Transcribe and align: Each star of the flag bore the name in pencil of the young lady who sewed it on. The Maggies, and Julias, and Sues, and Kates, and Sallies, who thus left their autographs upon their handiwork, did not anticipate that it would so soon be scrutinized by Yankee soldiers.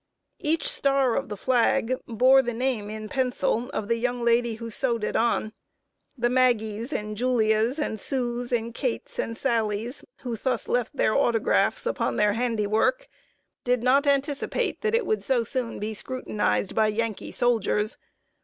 Each 0.39 0.67
star 0.67 1.13
of 1.15 1.29
the 1.29 1.37
flag 1.37 1.93
bore 2.07 2.41
the 2.41 2.55
name 2.55 2.89
in 2.89 3.07
pencil 3.07 3.69
of 3.69 3.87
the 3.87 3.97
young 3.97 4.25
lady 4.25 4.55
who 4.55 4.71
sewed 4.71 5.03
it 5.03 5.15
on. 5.15 5.53
The 6.17 6.27
Maggies, 6.27 6.91
and 6.91 7.15
Julias, 7.15 7.77
and 7.77 7.99
Sues, 7.99 8.51
and 8.51 8.73
Kates, 8.73 9.19
and 9.19 9.37
Sallies, 9.37 10.03
who 10.21 10.35
thus 10.35 10.67
left 10.67 10.97
their 10.97 11.13
autographs 11.13 11.85
upon 11.85 12.15
their 12.15 12.33
handiwork, 12.33 13.09
did 13.63 13.83
not 13.83 14.07
anticipate 14.07 14.81
that 14.81 14.95
it 14.95 15.05
would 15.05 15.21
so 15.21 15.43
soon 15.43 15.77
be 15.77 15.93
scrutinized 15.93 16.73
by 16.73 16.87
Yankee 16.87 17.31
soldiers. 17.31 17.99